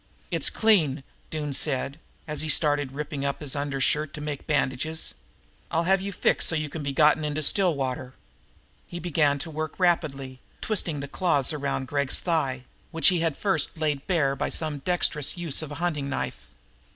"It's 0.31 0.49
clean," 0.49 1.03
Doone 1.29 1.53
said, 1.53 1.99
as 2.27 2.41
he 2.41 2.49
started 2.49 2.93
ripping 2.93 3.23
up 3.23 3.39
his 3.39 3.55
undershirt 3.55 4.15
to 4.15 4.19
make 4.19 4.47
bandages. 4.47 5.13
"I'll 5.69 5.83
have 5.83 6.01
you 6.01 6.11
fixed 6.11 6.47
so 6.47 6.55
you 6.55 6.69
can 6.69 6.81
be 6.81 6.91
gotten 6.91 7.23
into 7.23 7.43
Stillwater." 7.43 8.15
He 8.87 8.97
began 8.97 9.37
to 9.37 9.51
work 9.51 9.79
rapidly, 9.79 10.39
twisting 10.59 11.01
the 11.01 11.07
clothes 11.07 11.53
around 11.53 11.85
Gregg's 11.87 12.19
thigh, 12.19 12.63
which 12.89 13.09
he 13.09 13.19
had 13.19 13.37
first 13.37 13.77
laid 13.77 14.07
bare 14.07 14.35
by 14.35 14.49
some 14.49 14.79
dexterous 14.79 15.37
use 15.37 15.61
of 15.61 15.71
a 15.71 15.75
hunting 15.85 16.09
knife. 16.09 16.47